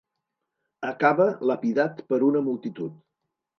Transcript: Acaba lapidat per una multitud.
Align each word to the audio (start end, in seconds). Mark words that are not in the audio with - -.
Acaba 0.91 1.27
lapidat 1.51 2.03
per 2.09 2.21
una 2.31 2.43
multitud. 2.51 2.99